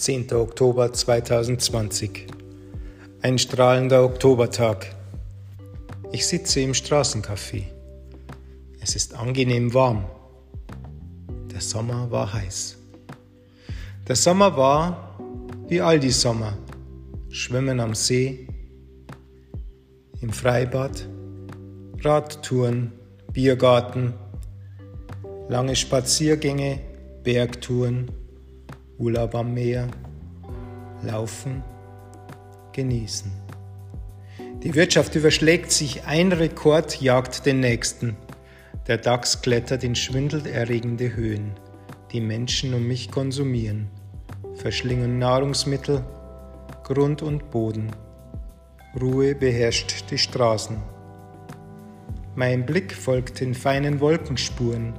10. 0.00 0.32
Oktober 0.32 0.94
2020. 0.94 2.26
Ein 3.20 3.38
strahlender 3.38 4.02
Oktobertag. 4.02 4.96
Ich 6.10 6.26
sitze 6.26 6.60
im 6.60 6.72
Straßencafé. 6.72 7.64
Es 8.80 8.96
ist 8.96 9.14
angenehm 9.14 9.74
warm. 9.74 10.06
Der 11.52 11.60
Sommer 11.60 12.10
war 12.10 12.32
heiß. 12.32 12.78
Der 14.08 14.16
Sommer 14.16 14.56
war 14.56 15.18
wie 15.68 15.82
all 15.82 16.00
die 16.00 16.12
Sommer. 16.12 16.56
Schwimmen 17.28 17.78
am 17.78 17.94
See, 17.94 18.48
im 20.22 20.30
Freibad, 20.30 21.06
Radtouren, 22.02 22.92
Biergarten, 23.34 24.14
lange 25.50 25.76
Spaziergänge, 25.76 26.80
Bergtouren, 27.22 28.10
Urlaub 29.00 29.34
am 29.34 29.54
Meer, 29.54 29.88
Laufen, 31.02 31.64
Genießen. 32.74 33.32
Die 34.62 34.74
Wirtschaft 34.74 35.14
überschlägt 35.14 35.72
sich, 35.72 36.04
ein 36.04 36.30
Rekord 36.32 37.00
jagt 37.00 37.46
den 37.46 37.60
nächsten. 37.60 38.18
Der 38.86 38.98
DAX 38.98 39.40
klettert 39.40 39.84
in 39.84 39.94
schwindelerregende 39.94 41.16
Höhen. 41.16 41.52
Die 42.12 42.20
Menschen 42.20 42.74
um 42.74 42.86
mich 42.86 43.10
konsumieren, 43.10 43.88
verschlingen 44.56 45.18
Nahrungsmittel, 45.18 46.04
Grund 46.84 47.22
und 47.22 47.50
Boden. 47.50 47.90
Ruhe 49.00 49.34
beherrscht 49.34 50.10
die 50.10 50.18
Straßen. 50.18 50.76
Mein 52.34 52.66
Blick 52.66 52.92
folgt 52.92 53.40
den 53.40 53.54
feinen 53.54 53.98
Wolkenspuren. 54.00 54.92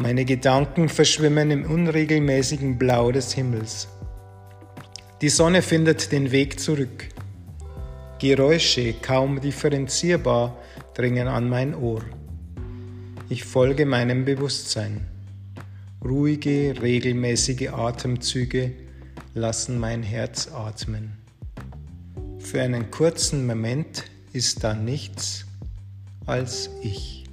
Meine 0.00 0.24
Gedanken 0.24 0.88
verschwimmen 0.88 1.50
im 1.50 1.64
unregelmäßigen 1.64 2.78
Blau 2.78 3.10
des 3.10 3.32
Himmels. 3.32 3.88
Die 5.20 5.28
Sonne 5.28 5.60
findet 5.60 6.12
den 6.12 6.30
Weg 6.30 6.60
zurück. 6.60 7.08
Geräusche, 8.20 8.92
kaum 8.92 9.40
differenzierbar, 9.40 10.56
dringen 10.94 11.26
an 11.26 11.48
mein 11.48 11.74
Ohr. 11.74 12.02
Ich 13.28 13.42
folge 13.42 13.86
meinem 13.86 14.24
Bewusstsein. 14.24 15.08
Ruhige, 16.04 16.80
regelmäßige 16.80 17.70
Atemzüge 17.72 18.70
lassen 19.34 19.80
mein 19.80 20.04
Herz 20.04 20.48
atmen. 20.52 21.18
Für 22.38 22.62
einen 22.62 22.92
kurzen 22.92 23.48
Moment 23.48 24.04
ist 24.32 24.62
da 24.62 24.74
nichts 24.74 25.44
als 26.24 26.70
ich. 26.82 27.27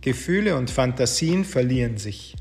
Gefühle 0.00 0.56
und 0.56 0.70
Fantasien 0.70 1.44
verlieren 1.44 1.98
sich. 1.98 2.34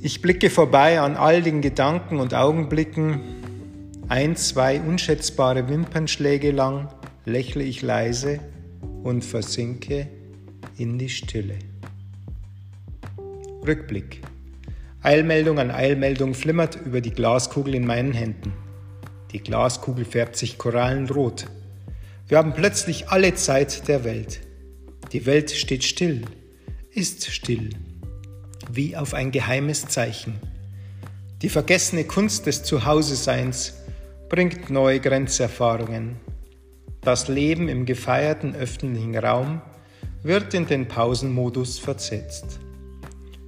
Ich 0.00 0.22
blicke 0.22 0.48
vorbei 0.48 1.00
an 1.00 1.16
all 1.16 1.42
den 1.42 1.60
Gedanken 1.60 2.20
und 2.20 2.34
Augenblicken. 2.34 3.20
Ein, 4.08 4.36
zwei 4.36 4.80
unschätzbare 4.80 5.68
Wimpernschläge 5.68 6.52
lang 6.52 6.88
lächle 7.24 7.64
ich 7.64 7.82
leise 7.82 8.38
und 9.02 9.24
versinke 9.24 10.06
in 10.76 10.98
die 10.98 11.08
Stille. 11.08 11.58
Rückblick. 13.66 14.20
Eilmeldung 15.02 15.58
an 15.58 15.72
Eilmeldung 15.72 16.34
flimmert 16.34 16.78
über 16.84 17.00
die 17.00 17.12
Glaskugel 17.12 17.74
in 17.74 17.86
meinen 17.86 18.12
Händen. 18.12 18.52
Die 19.32 19.40
Glaskugel 19.40 20.04
färbt 20.04 20.36
sich 20.36 20.58
korallenrot. 20.58 21.46
Wir 22.28 22.38
haben 22.38 22.54
plötzlich 22.54 23.08
alle 23.08 23.34
Zeit 23.34 23.88
der 23.88 24.04
Welt. 24.04 24.43
Die 25.14 25.26
Welt 25.26 25.52
steht 25.52 25.84
still, 25.84 26.22
ist 26.90 27.30
still, 27.30 27.70
wie 28.68 28.96
auf 28.96 29.14
ein 29.14 29.30
geheimes 29.30 29.86
Zeichen. 29.86 30.40
Die 31.40 31.48
vergessene 31.48 32.02
Kunst 32.02 32.46
des 32.46 32.64
Zuhause-Seins 32.64 33.74
bringt 34.28 34.70
neue 34.70 34.98
Grenzerfahrungen. 34.98 36.16
Das 37.00 37.28
Leben 37.28 37.68
im 37.68 37.86
gefeierten 37.86 38.56
öffentlichen 38.56 39.16
Raum 39.16 39.62
wird 40.24 40.52
in 40.52 40.66
den 40.66 40.88
Pausenmodus 40.88 41.78
versetzt. 41.78 42.58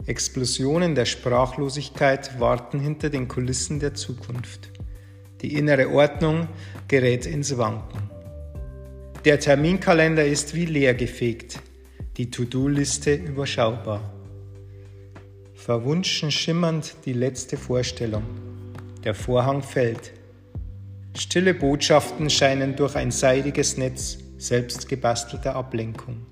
Explosionen 0.06 0.94
der 0.94 1.04
Sprachlosigkeit 1.04 2.38
warten 2.38 2.78
hinter 2.78 3.10
den 3.10 3.26
Kulissen 3.26 3.80
der 3.80 3.92
Zukunft. 3.92 4.70
Die 5.42 5.54
innere 5.54 5.88
Ordnung 5.88 6.46
gerät 6.86 7.26
ins 7.26 7.58
Wanken. 7.58 8.05
Der 9.26 9.40
Terminkalender 9.40 10.24
ist 10.24 10.54
wie 10.54 10.66
leer 10.66 10.94
gefegt, 10.94 11.58
die 12.16 12.30
To-Do-Liste 12.30 13.12
überschaubar. 13.12 14.14
Verwunschen 15.52 16.30
schimmernd 16.30 16.94
die 17.06 17.12
letzte 17.12 17.56
Vorstellung. 17.56 18.22
Der 19.02 19.16
Vorhang 19.16 19.64
fällt. 19.64 20.12
Stille 21.18 21.54
Botschaften 21.54 22.30
scheinen 22.30 22.76
durch 22.76 22.94
ein 22.94 23.10
seidiges 23.10 23.76
Netz 23.76 24.18
selbst 24.38 24.88
gebastelter 24.88 25.56
Ablenkung. 25.56 26.24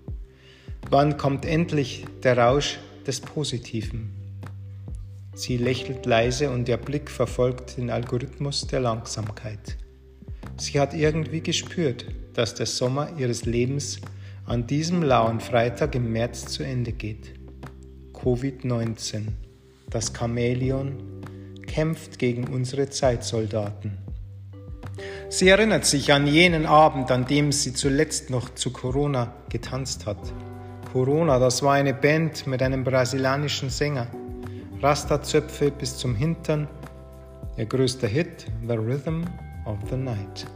Wann 0.88 1.16
kommt 1.16 1.44
endlich 1.47 2.05
der 2.22 2.38
Rausch 2.38 2.78
des 3.05 3.21
Positiven? 3.21 4.15
Sie 5.34 5.56
lächelt 5.56 6.06
leise 6.06 6.49
und 6.49 6.69
ihr 6.69 6.76
Blick 6.76 7.11
verfolgt 7.11 7.76
den 7.76 7.91
Algorithmus 7.91 8.69
der 8.69 8.78
Langsamkeit. 8.78 9.78
Sie 10.56 10.78
hat 10.78 10.94
irgendwie 10.94 11.41
gespürt, 11.41 12.06
dass 12.34 12.55
der 12.55 12.67
Sommer 12.67 13.09
ihres 13.17 13.47
Lebens 13.47 14.00
an 14.47 14.67
diesem 14.67 15.03
lauen 15.03 15.41
Freitag 15.41 15.95
im 15.95 16.12
März 16.12 16.47
zu 16.47 16.62
Ende 16.62 16.93
geht. 16.93 17.33
Covid-19, 18.12 19.28
das 19.89 20.12
Chamäleon, 20.12 20.94
kämpft 21.67 22.19
gegen 22.19 22.49
unsere 22.49 22.91
Zeitsoldaten. 22.91 23.99
Sie 25.28 25.49
erinnert 25.49 25.84
sich 25.84 26.12
an 26.12 26.27
jenen 26.27 26.67
Abend, 26.67 27.11
an 27.11 27.27
dem 27.27 27.50
sie 27.50 27.73
zuletzt 27.73 28.31
noch 28.31 28.55
zu 28.55 28.71
Corona 28.71 29.34
getanzt 29.49 30.06
hat. 30.06 30.19
Corona, 30.93 31.39
das 31.39 31.62
war 31.62 31.75
eine 31.75 31.94
Band 31.94 32.47
mit 32.47 32.62
einem 32.62 32.84
brasilianischen 32.84 33.71
Sänger. 33.71 34.06
Rasta-Zöpfe 34.81 35.73
bis 35.73 35.97
zum 35.97 36.15
Hintern. 36.15 36.69
Ihr 37.56 37.67
größter 37.67 38.06
Hit, 38.06 38.47
The 38.69 38.75
Rhythm 38.75 39.25
of 39.65 39.78
the 39.91 39.97
Night. 39.97 40.47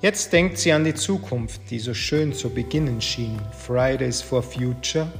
Jetzt 0.00 0.30
denkt 0.34 0.58
sie 0.58 0.72
an 0.72 0.84
die 0.84 0.94
Zukunft, 0.94 1.70
die 1.70 1.78
so 1.78 1.94
schön 1.94 2.34
zu 2.34 2.50
beginnen 2.50 3.00
schien. 3.00 3.40
Fridays 3.66 4.20
for 4.20 4.42
Future. 4.42 5.10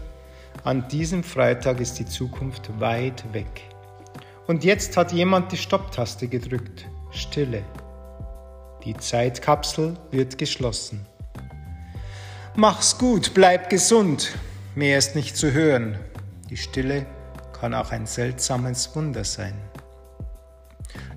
An 0.65 0.87
diesem 0.89 1.25
Freitag 1.25 1.81
ist 1.81 1.99
die 1.99 2.05
Zukunft 2.05 2.69
weit 2.79 3.25
weg. 3.33 3.63
Und 4.47 4.65
jetzt 4.65 4.97
hat 4.99 5.13
jemand 5.13 5.51
die 5.51 5.57
Stopptaste 5.57 6.29
gedrückt. 6.29 6.87
Stille. 7.11 7.63
Die 8.85 8.95
Zeitkapsel 8.95 9.97
wird 10.11 10.37
geschlossen. 10.37 11.07
Mach's 12.55 12.99
gut, 12.99 13.33
bleib 13.33 13.71
gesund. 13.71 14.33
Mehr 14.75 14.99
ist 14.99 15.15
nicht 15.15 15.39
zu 15.39 15.53
hören. 15.53 15.99
Die 16.51 16.57
Stille 16.59 17.07
kann 17.59 17.73
auch 17.73 17.93
ein 17.93 18.07
seltsames 18.07 18.95
Wunder 18.95 19.25
sein. 19.25 19.55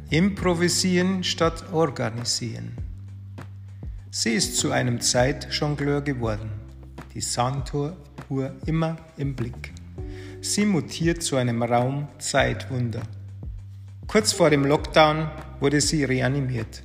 Improvisieren 0.10 1.26
statt 1.26 1.74
organisieren. 1.74 2.89
Sie 4.12 4.32
ist 4.32 4.58
zu 4.58 4.72
einem 4.72 5.02
Zeitjongleur 5.02 6.02
geworden, 6.02 6.50
die 7.14 7.22
Sanduhr 7.22 7.96
immer 8.66 8.98
im 9.18 9.36
Blick. 9.36 9.72
Sie 10.42 10.66
mutiert 10.66 11.22
zu 11.22 11.36
einem 11.36 11.62
Raum-Zeitwunder. 11.62 13.02
Kurz 14.08 14.34
vor 14.34 14.50
dem 14.50 14.66
Lockdown 14.66 15.30
wurde 15.60 15.80
sie 15.80 16.06
reanimiert. 16.06 16.82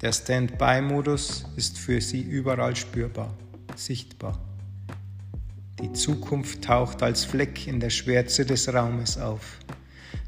Der 0.00 0.12
Standby-Modus 0.12 1.44
ist 1.56 1.78
für 1.78 2.00
sie 2.00 2.22
überall 2.22 2.74
spürbar, 2.74 3.34
sichtbar. 3.76 4.40
Die 5.82 5.92
Zukunft 5.92 6.64
taucht 6.64 7.02
als 7.02 7.26
Fleck 7.26 7.66
in 7.66 7.80
der 7.80 7.90
Schwärze 7.90 8.46
des 8.46 8.72
Raumes 8.72 9.18
auf. 9.18 9.58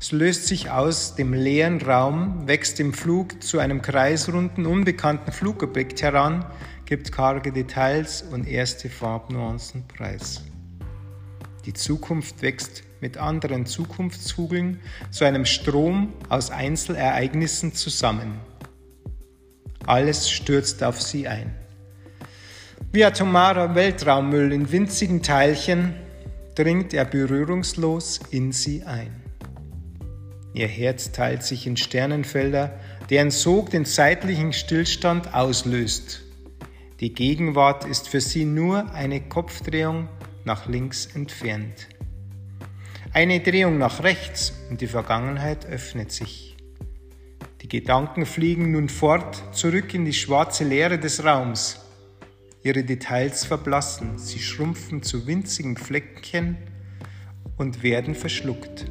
Es 0.03 0.11
löst 0.11 0.49
sich 0.49 0.69
aus 0.69 1.15
dem 1.15 1.33
leeren 1.33 1.81
Raum, 1.81 2.49
wächst 2.49 2.81
im 2.81 2.93
Flug 2.93 3.41
zu 3.41 3.61
einem 3.61 3.83
kreisrunden, 3.83 4.67
unbekannten 4.67 5.31
Flugobjekt 5.31 6.03
heran, 6.03 6.45
gibt 6.87 7.13
karge 7.13 7.53
Details 7.53 8.23
und 8.23 8.49
erste 8.49 8.91
Farbnuancen 8.91 9.87
preis. 9.87 10.43
Die 11.67 11.73
Zukunft 11.73 12.43
wächst 12.43 12.83
mit 13.01 13.17
anderen 13.17 13.65
Zukunftskugeln 13.65 14.81
zu 15.13 15.25
einem 15.25 15.45
Strom 15.45 16.13
aus 16.29 16.51
Einzelereignissen 16.51 17.73
zusammen. 17.73 18.41
Alles 19.87 20.29
stürzt 20.29 20.83
auf 20.83 21.01
sie 21.01 21.29
ein. 21.29 21.55
Wie 22.91 23.05
atomarer 23.05 23.77
Weltraummüll 23.77 24.53
in 24.53 24.73
winzigen 24.73 25.23
Teilchen 25.23 25.95
dringt 26.57 26.93
er 26.93 27.05
berührungslos 27.05 28.19
in 28.33 28.51
sie 28.51 28.83
ein. 28.83 29.22
Ihr 30.55 30.69
Herz 30.69 31.13
teilt 31.13 31.43
sich 31.43 31.67
in 31.67 31.77
Sternenfelder, 31.77 32.79
deren 33.09 33.31
Sog 33.31 33.71
den 33.71 33.85
zeitlichen 33.85 34.53
Stillstand 34.53 35.35
auslöst. 35.35 36.23
Die 37.01 37.15
Gegenwart 37.15 37.85
ist 37.85 38.09
für 38.09 38.21
sie 38.21 38.45
nur 38.45 38.93
eine 38.93 39.21
Kopfdrehung 39.21 40.09
nach 40.45 40.69
links 40.69 41.07
entfernt. 41.15 41.89
Eine 43.13 43.41
Drehung 43.41 43.79
nach 43.79 44.03
rechts 44.03 44.53
und 44.71 44.81
die 44.81 44.87
Vergangenheit 44.87 45.67
öffnet 45.67 46.13
sich. 46.13 46.57
Die 47.63 47.69
Gedanken 47.69 48.27
fliegen 48.27 48.73
nun 48.73 48.89
fort, 48.89 49.43
zurück 49.55 49.95
in 49.95 50.05
die 50.05 50.13
schwarze 50.13 50.65
Leere 50.65 50.99
des 50.99 51.25
Raums. 51.25 51.81
Ihre 52.63 52.85
Details 52.85 53.45
verblassen, 53.45 54.19
sie 54.19 54.39
schrumpfen 54.39 55.03
zu 55.03 55.27
winzigen 55.27 55.77
Fleckchen 55.77 56.57
und 57.57 57.83
werden 57.83 58.15
verschluckt. 58.15 58.87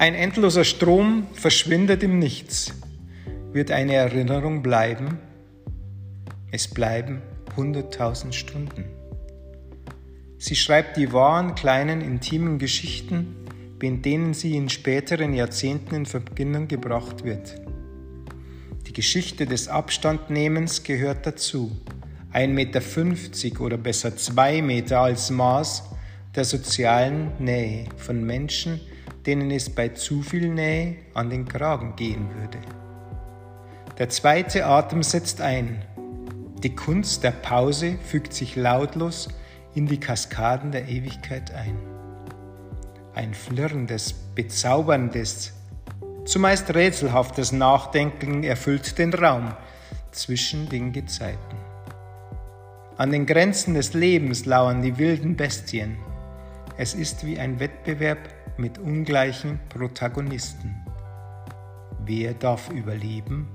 Ein 0.00 0.14
endloser 0.14 0.62
Strom 0.62 1.26
verschwindet 1.32 2.04
im 2.04 2.20
Nichts. 2.20 2.72
Wird 3.52 3.72
eine 3.72 3.94
Erinnerung 3.94 4.62
bleiben? 4.62 5.18
Es 6.52 6.68
bleiben 6.68 7.20
hunderttausend 7.56 8.32
Stunden. 8.32 8.84
Sie 10.38 10.54
schreibt 10.54 10.96
die 10.98 11.12
wahren, 11.12 11.56
kleinen, 11.56 12.00
intimen 12.00 12.60
Geschichten, 12.60 13.34
mit 13.82 14.04
denen 14.04 14.34
sie 14.34 14.54
in 14.56 14.68
späteren 14.68 15.34
Jahrzehnten 15.34 15.96
in 15.96 16.06
Verbindung 16.06 16.68
gebracht 16.68 17.24
wird. 17.24 17.60
Die 18.86 18.92
Geschichte 18.92 19.46
des 19.46 19.66
Abstandnehmens 19.66 20.84
gehört 20.84 21.26
dazu. 21.26 21.72
1,50 22.32 22.46
Meter 22.52 23.60
oder 23.62 23.76
besser 23.76 24.16
2 24.16 24.62
Meter 24.62 25.00
als 25.00 25.30
Maß 25.30 25.90
der 26.36 26.44
sozialen 26.44 27.32
Nähe 27.40 27.86
von 27.96 28.24
Menschen, 28.24 28.80
denen 29.28 29.50
es 29.50 29.68
bei 29.68 29.88
zu 29.88 30.22
viel 30.22 30.48
Nähe 30.48 30.96
an 31.12 31.28
den 31.28 31.46
Kragen 31.46 31.94
gehen 31.96 32.30
würde. 32.34 32.56
Der 33.98 34.08
zweite 34.08 34.64
Atem 34.64 35.02
setzt 35.02 35.42
ein. 35.42 35.84
Die 36.62 36.74
Kunst 36.74 37.24
der 37.24 37.32
Pause 37.32 37.98
fügt 38.02 38.32
sich 38.32 38.56
lautlos 38.56 39.28
in 39.74 39.86
die 39.86 40.00
Kaskaden 40.00 40.72
der 40.72 40.88
Ewigkeit 40.88 41.52
ein. 41.52 41.76
Ein 43.12 43.34
flirrendes, 43.34 44.14
bezauberndes, 44.34 45.52
zumeist 46.24 46.74
rätselhaftes 46.74 47.52
Nachdenken 47.52 48.44
erfüllt 48.44 48.96
den 48.96 49.12
Raum 49.12 49.54
zwischen 50.10 50.70
den 50.70 50.94
Gezeiten. 50.94 51.58
An 52.96 53.12
den 53.12 53.26
Grenzen 53.26 53.74
des 53.74 53.92
Lebens 53.92 54.46
lauern 54.46 54.80
die 54.80 54.96
wilden 54.96 55.36
Bestien. 55.36 55.98
Es 56.78 56.94
ist 56.94 57.26
wie 57.26 57.38
ein 57.38 57.60
Wettbewerb 57.60 58.37
mit 58.58 58.78
ungleichen 58.78 59.60
Protagonisten. 59.68 60.74
Wer 62.04 62.34
darf 62.34 62.70
überleben? 62.70 63.48